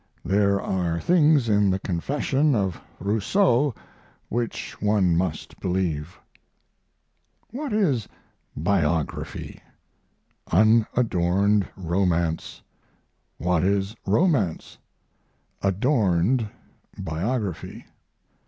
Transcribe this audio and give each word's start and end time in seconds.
There 0.25 0.59
are 0.59 0.99
things 0.99 1.47
in 1.47 1.69
the 1.69 1.77
confession 1.77 2.55
of 2.55 2.81
Rousseau 2.99 3.75
which 4.29 4.71
one 4.81 5.15
must 5.15 5.59
believe. 5.59 6.17
What 7.51 7.71
is 7.71 8.07
biography? 8.57 9.61
Unadorned 10.51 11.67
romance. 11.77 12.63
What 13.37 13.63
is 13.63 13.95
romance? 14.07 14.75
Adorned 15.61 16.47
biography. 16.97 17.85